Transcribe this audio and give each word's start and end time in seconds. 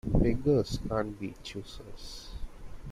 Beggars 0.07 0.79
can't 0.89 1.19
be 1.19 1.35
choosers. 1.43 2.31